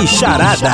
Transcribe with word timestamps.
Bicharada. 0.00 0.70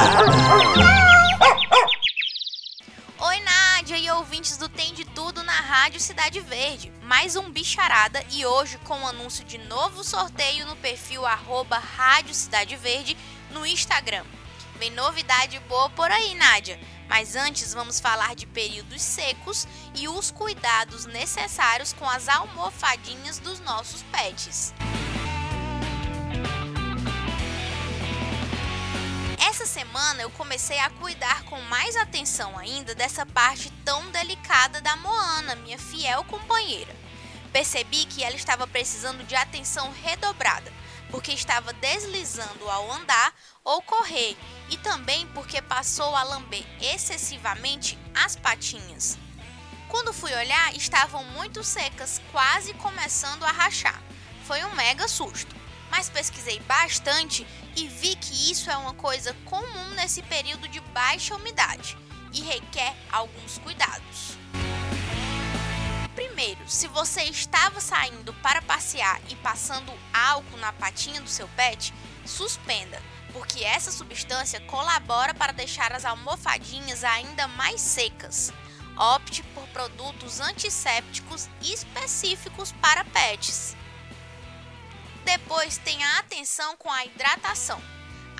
Oi, 3.21 3.41
Nádia 3.41 3.97
e 3.97 4.10
ouvintes 4.10 4.58
do 4.58 4.68
Tem 4.68 4.92
de 4.92 5.07
Tudo 5.07 5.42
na 5.42 5.54
Rádio 5.54 5.99
Cidade 5.99 6.41
Verde. 6.41 6.92
Mais 7.04 7.34
um 7.34 7.50
Bicharada 7.50 8.23
e 8.30 8.45
hoje 8.45 8.77
com 8.84 9.00
o 9.00 9.07
anúncio 9.07 9.43
de 9.46 9.57
novo 9.57 10.05
sorteio 10.05 10.66
no 10.66 10.77
perfil 10.77 11.25
arroba 11.25 11.79
Rádio 11.79 12.34
Cidade 12.34 12.77
Verde 12.77 13.16
no 13.50 13.64
Instagram. 13.64 14.27
Vem 14.79 14.91
novidade 14.91 15.59
boa 15.61 15.88
por 15.88 16.11
aí, 16.11 16.34
Nádia. 16.34 16.79
Mas 17.09 17.34
antes 17.34 17.72
vamos 17.72 17.98
falar 17.98 18.34
de 18.34 18.46
períodos 18.46 19.00
secos 19.00 19.66
e 19.95 20.06
os 20.06 20.30
cuidados 20.30 21.06
necessários 21.06 21.95
com 21.95 22.06
as 22.06 22.29
almofadinhas 22.29 23.38
dos 23.38 23.59
nossos 23.61 24.02
pets. 24.12 24.75
Semana 29.75 30.23
eu 30.23 30.30
comecei 30.30 30.78
a 30.78 30.88
cuidar 30.88 31.42
com 31.46 31.60
mais 31.62 31.96
atenção 31.96 32.56
ainda 32.56 32.95
dessa 32.95 33.27
parte 33.27 33.73
tão 33.84 34.09
delicada 34.12 34.80
da 34.80 34.95
Moana, 34.95 35.56
minha 35.56 35.77
fiel 35.77 36.23
companheira. 36.23 36.95
Percebi 37.52 38.05
que 38.05 38.23
ela 38.23 38.37
estava 38.37 38.68
precisando 38.68 39.27
de 39.27 39.34
atenção 39.34 39.92
redobrada, 40.05 40.73
porque 41.10 41.32
estava 41.32 41.73
deslizando 41.73 42.70
ao 42.70 42.92
andar 42.92 43.34
ou 43.65 43.82
correr, 43.82 44.37
e 44.70 44.77
também 44.77 45.27
porque 45.34 45.60
passou 45.60 46.15
a 46.15 46.23
lamber 46.23 46.65
excessivamente 46.80 47.98
as 48.15 48.37
patinhas. 48.37 49.18
Quando 49.88 50.12
fui 50.12 50.32
olhar, 50.32 50.73
estavam 50.77 51.24
muito 51.24 51.65
secas, 51.65 52.23
quase 52.30 52.74
começando 52.74 53.43
a 53.43 53.51
rachar. 53.51 54.01
Foi 54.46 54.62
um 54.62 54.74
mega 54.77 55.09
susto, 55.09 55.56
mas 55.91 56.09
pesquisei 56.09 56.60
bastante 56.60 57.45
e 57.77 57.87
vi 57.88 58.16
que 58.16 58.51
isso 58.51 58.70
é 58.70 58.77
uma 58.77 58.95
coisa 58.95 59.34
comum 59.45 59.91
nesse 59.96 60.23
período 60.23 60.69
de 60.69 60.80
baixa 60.80 61.34
umidade 61.34 61.96
e 62.32 62.40
requer 62.43 62.95
alguns 63.10 63.59
cuidados. 63.59 64.36
Primeiro, 66.14 66.60
se 66.68 66.86
você 66.88 67.24
estava 67.24 67.80
saindo 67.80 68.32
para 68.34 68.62
passear 68.62 69.20
e 69.28 69.36
passando 69.36 69.92
álcool 70.12 70.58
na 70.58 70.72
patinha 70.72 71.20
do 71.20 71.28
seu 71.28 71.48
pet, 71.48 71.92
suspenda 72.24 73.00
porque 73.34 73.64
essa 73.64 73.90
substância 73.90 74.60
colabora 74.60 75.34
para 75.34 75.52
deixar 75.52 75.92
as 75.92 76.04
almofadinhas 76.04 77.02
ainda 77.02 77.48
mais 77.48 77.80
secas. 77.80 78.52
Opte 78.96 79.42
por 79.52 79.66
produtos 79.68 80.40
antissépticos 80.40 81.48
específicos 81.60 82.70
para 82.80 83.04
pets. 83.06 83.77
Depois 85.34 85.78
tenha 85.78 86.18
atenção 86.20 86.77
com 86.77 86.88
a 86.88 87.04
hidratação. 87.04 87.82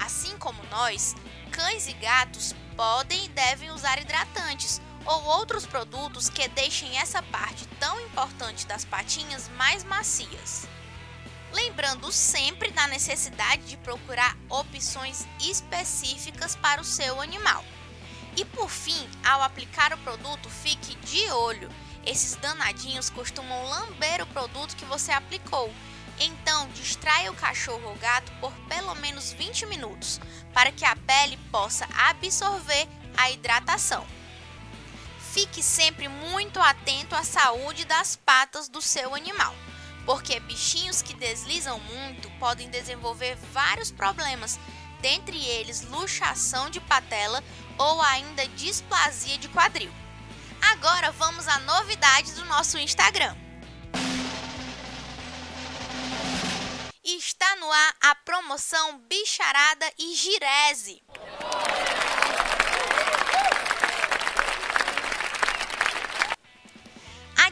Assim 0.01 0.39
como 0.39 0.63
nós, 0.67 1.17
cães 1.51 1.89
e 1.89 1.93
gatos 1.95 2.55
podem 2.77 3.25
e 3.25 3.29
devem 3.31 3.73
usar 3.73 4.01
hidratantes 4.01 4.81
ou 5.05 5.25
outros 5.25 5.67
produtos 5.67 6.31
que 6.31 6.47
deixem 6.47 6.97
essa 6.97 7.21
parte 7.21 7.67
tão 7.81 8.01
importante 8.01 8.65
das 8.65 8.85
patinhas 8.85 9.49
mais 9.57 9.83
macias 9.83 10.69
lembrando 11.53 12.11
sempre 12.13 12.71
da 12.71 12.87
necessidade 12.89 13.63
de 13.65 13.77
procurar 13.77 14.37
opções 14.49 15.27
específicas 15.41 16.57
para 16.57 16.81
o 16.81 16.85
seu 16.85 17.21
animal. 17.21 17.65
E 18.37 18.45
por 18.45 18.69
fim, 18.69 19.09
ao 19.25 19.43
aplicar 19.43 19.93
o 19.93 19.99
produto, 19.99 20.51
fique 20.51 20.97
de 20.97 21.31
olho. 21.31 21.69
Esses 22.05 22.35
danadinhos 22.37 23.09
costumam 23.09 23.69
lamber 23.69 24.21
o 24.21 24.27
produto 24.27 24.75
que 24.75 24.85
você 24.85 25.13
aplicou. 25.13 25.73
Então, 26.21 26.69
distraia 26.71 27.31
o 27.31 27.37
cachorro 27.37 27.89
ou 27.89 27.97
gato 27.97 28.33
por 28.41 28.53
pelo 28.69 28.95
menos 28.97 29.33
20 29.33 29.67
minutos, 29.67 30.21
para 30.53 30.71
que 30.71 30.85
a 30.85 30.95
pele 30.95 31.37
possa 31.51 31.89
absorver 32.09 32.87
a 33.17 33.31
hidratação. 33.31 34.07
Fique 35.33 35.63
sempre 35.63 36.09
muito 36.09 36.61
atento 36.61 37.15
à 37.15 37.25
saúde 37.25 37.85
das 37.85 38.15
patas 38.15 38.69
do 38.69 38.81
seu 38.81 39.15
animal 39.15 39.55
porque 40.05 40.39
bichinhos 40.41 41.03
que 41.03 41.15
deslizam 41.15 41.79
muito 41.81 42.31
podem 42.39 42.69
desenvolver 42.69 43.37
vários 43.53 43.91
problemas, 43.91 44.59
dentre 45.01 45.43
eles 45.45 45.83
luxação 45.83 46.71
de 46.71 46.81
patela 46.81 47.43
ou 47.79 48.01
ainda 48.03 48.47
displasia 48.49 49.39
de 49.39 49.49
quadril. 49.49 49.93
Agora 50.73 51.11
vamos 51.13 51.47
à 51.49 51.59
novidade 51.61 52.33
do 52.33 52.45
nosso 52.47 52.79
Instagram. 52.79 53.44
Está 57.05 57.57
no 57.57 57.71
ar 57.71 57.97
a 58.01 58.15
promoção 58.15 58.99
Bicharada 59.01 59.93
e 59.99 60.15
Girese. 60.15 61.03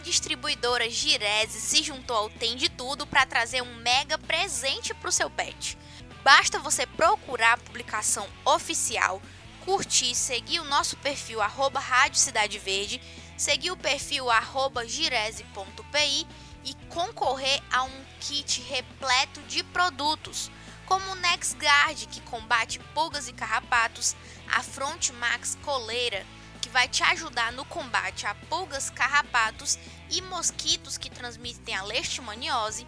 distribuidora 0.02 0.90
Girese 0.90 1.60
se 1.60 1.82
juntou 1.82 2.16
ao 2.16 2.30
Tem 2.30 2.56
de 2.56 2.68
Tudo 2.68 3.06
para 3.06 3.24
trazer 3.24 3.62
um 3.62 3.74
mega 3.76 4.18
presente 4.18 4.92
para 4.92 5.08
o 5.08 5.12
seu 5.12 5.30
pet. 5.30 5.78
Basta 6.22 6.58
você 6.58 6.86
procurar 6.86 7.54
a 7.54 7.56
publicação 7.56 8.28
oficial, 8.44 9.22
curtir, 9.64 10.14
seguir 10.14 10.60
o 10.60 10.64
nosso 10.64 10.96
perfil 10.98 11.40
arroba 11.40 11.80
Rádio 11.80 12.18
Cidade 12.18 12.58
Verde, 12.58 13.00
seguir 13.36 13.70
o 13.70 13.76
perfil 13.76 14.30
arroba 14.30 14.86
girese.pi 14.86 16.26
e 16.64 16.74
concorrer 16.88 17.62
a 17.70 17.82
um 17.84 18.04
kit 18.20 18.62
repleto 18.62 19.40
de 19.42 19.62
produtos, 19.64 20.50
como 20.86 21.12
o 21.12 21.14
NexGuard, 21.16 22.06
que 22.06 22.20
combate 22.22 22.78
pulgas 22.94 23.28
e 23.28 23.32
carrapatos, 23.32 24.14
a 24.50 24.62
Front 24.62 25.10
Max 25.10 25.56
Coleira, 25.62 26.24
que 26.60 26.68
vai 26.68 26.88
te 26.88 27.02
ajudar 27.02 27.52
no 27.52 27.64
combate 27.64 28.26
a 28.26 28.34
pulgas, 28.48 28.90
carrapatos 28.90 29.78
e 30.10 30.20
mosquitos 30.22 30.96
que 30.96 31.10
transmitem 31.10 31.74
a 31.74 31.82
leishmaniose, 31.82 32.86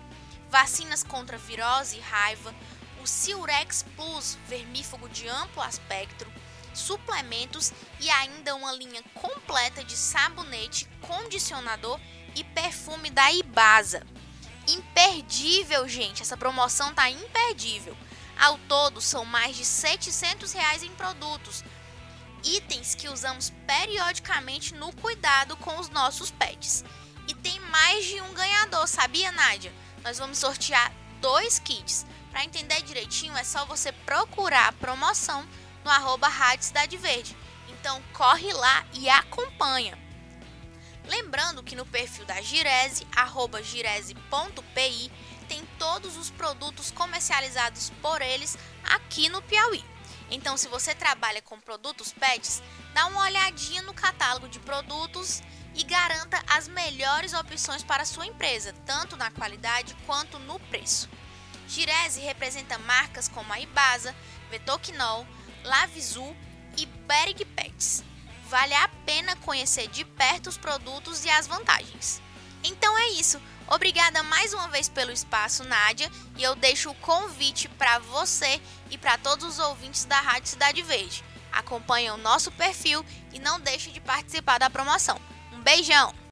vacinas 0.50 1.02
contra 1.02 1.38
virose 1.38 1.96
e 1.96 2.00
raiva, 2.00 2.54
o 3.02 3.06
Silrex 3.06 3.84
Plus 3.96 4.38
vermífugo 4.48 5.08
de 5.08 5.28
amplo 5.28 5.64
espectro, 5.64 6.32
suplementos 6.72 7.72
e 8.00 8.10
ainda 8.10 8.54
uma 8.54 8.72
linha 8.72 9.02
completa 9.14 9.82
de 9.84 9.96
sabonete, 9.96 10.88
condicionador 11.00 12.00
e 12.34 12.44
perfume 12.44 13.10
da 13.10 13.32
Ibasa. 13.32 14.06
Imperdível, 14.66 15.88
gente! 15.88 16.22
Essa 16.22 16.36
promoção 16.36 16.94
tá 16.94 17.10
imperdível. 17.10 17.96
Ao 18.38 18.58
todo, 18.58 19.00
são 19.00 19.24
mais 19.24 19.56
de 19.56 19.64
700 19.64 20.52
reais 20.52 20.82
em 20.82 20.90
produtos, 20.90 21.62
itens 22.42 22.94
que 22.94 23.08
usamos 23.08 23.50
periodicamente 23.66 24.74
no 24.74 24.92
cuidado 24.92 25.56
com 25.56 25.78
os 25.78 25.88
nossos 25.88 26.30
pets. 26.30 26.84
E 27.28 27.34
tem 27.34 27.58
mais 27.60 28.04
de 28.04 28.20
um 28.20 28.34
ganhador, 28.34 28.86
sabia, 28.86 29.32
Nádia? 29.32 29.72
Nós 30.02 30.18
vamos 30.18 30.38
sortear 30.38 30.92
dois 31.20 31.58
kits. 31.58 32.04
Para 32.30 32.44
entender 32.44 32.82
direitinho, 32.82 33.36
é 33.36 33.44
só 33.44 33.64
você 33.64 33.92
procurar 33.92 34.68
a 34.68 34.72
promoção 34.72 35.46
no 35.84 35.90
arroba 35.90 36.28
Rádio 36.28 36.66
Cidade 36.66 36.96
Verde. 36.96 37.36
Então 37.68 38.02
corre 38.12 38.52
lá 38.52 38.84
e 38.92 39.08
acompanha. 39.08 40.03
Lembrando 41.06 41.62
que 41.62 41.76
no 41.76 41.84
perfil 41.84 42.24
da 42.24 42.40
Girese, 42.40 43.06
arroba 43.14 43.62
girese.pi, 43.62 45.12
tem 45.48 45.64
todos 45.78 46.16
os 46.16 46.30
produtos 46.30 46.90
comercializados 46.90 47.90
por 48.00 48.22
eles 48.22 48.56
aqui 48.82 49.28
no 49.28 49.42
Piauí. 49.42 49.84
Então, 50.30 50.56
se 50.56 50.68
você 50.68 50.94
trabalha 50.94 51.42
com 51.42 51.60
produtos 51.60 52.12
pets, 52.12 52.62
dá 52.94 53.06
uma 53.06 53.22
olhadinha 53.22 53.82
no 53.82 53.92
catálogo 53.92 54.48
de 54.48 54.58
produtos 54.58 55.42
e 55.74 55.84
garanta 55.84 56.42
as 56.48 56.66
melhores 56.68 57.34
opções 57.34 57.82
para 57.82 58.04
sua 58.04 58.26
empresa, 58.26 58.74
tanto 58.86 59.16
na 59.16 59.30
qualidade 59.30 59.94
quanto 60.06 60.38
no 60.38 60.58
preço. 60.58 61.08
Girese 61.68 62.20
representa 62.20 62.78
marcas 62.78 63.28
como 63.28 63.52
a 63.52 63.60
Ibasa, 63.60 64.14
Vetoquinol, 64.50 65.26
Lavizu 65.64 66.34
e 66.76 66.86
Berg 66.86 67.44
Pets. 67.44 68.04
Vale 68.54 68.72
a 68.74 68.88
pena 69.04 69.34
conhecer 69.38 69.88
de 69.88 70.04
perto 70.04 70.46
os 70.46 70.56
produtos 70.56 71.24
e 71.24 71.28
as 71.28 71.44
vantagens. 71.44 72.22
Então 72.62 72.96
é 72.96 73.08
isso. 73.08 73.42
Obrigada 73.66 74.22
mais 74.22 74.54
uma 74.54 74.68
vez 74.68 74.88
pelo 74.88 75.10
espaço, 75.10 75.64
Nádia, 75.64 76.08
e 76.36 76.42
eu 76.44 76.54
deixo 76.54 76.88
o 76.88 76.94
convite 76.94 77.68
para 77.70 77.98
você 77.98 78.62
e 78.92 78.96
para 78.96 79.18
todos 79.18 79.44
os 79.44 79.58
ouvintes 79.58 80.04
da 80.04 80.20
Rádio 80.20 80.50
Cidade 80.50 80.80
Verde. 80.82 81.24
Acompanhe 81.50 82.12
o 82.12 82.16
nosso 82.16 82.52
perfil 82.52 83.04
e 83.32 83.40
não 83.40 83.58
deixe 83.58 83.90
de 83.90 84.00
participar 84.00 84.60
da 84.60 84.70
promoção. 84.70 85.20
Um 85.52 85.60
beijão! 85.60 86.14